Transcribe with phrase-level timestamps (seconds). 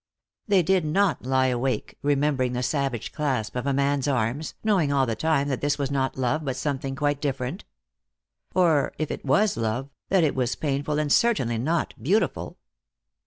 [0.47, 5.05] They did not lie awake remembering the savage clasp of a man's arms, knowing all
[5.05, 7.65] the time that this was not love, but something quite different.
[8.55, 12.57] Or if it was love, that it was painful and certainly not beautiful.